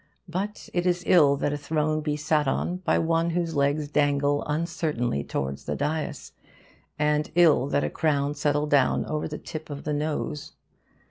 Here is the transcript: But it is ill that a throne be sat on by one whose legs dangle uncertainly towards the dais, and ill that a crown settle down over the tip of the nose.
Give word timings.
But 0.27 0.67
it 0.73 0.87
is 0.87 1.03
ill 1.05 1.35
that 1.37 1.53
a 1.53 1.57
throne 1.57 2.01
be 2.01 2.15
sat 2.17 2.47
on 2.47 2.77
by 2.77 2.97
one 2.97 3.29
whose 3.29 3.55
legs 3.55 3.87
dangle 3.87 4.43
uncertainly 4.47 5.23
towards 5.23 5.65
the 5.65 5.75
dais, 5.75 6.31
and 6.97 7.29
ill 7.35 7.67
that 7.67 7.83
a 7.83 7.89
crown 7.91 8.33
settle 8.33 8.65
down 8.65 9.05
over 9.05 9.27
the 9.27 9.37
tip 9.37 9.69
of 9.69 9.83
the 9.83 9.93
nose. 9.93 10.53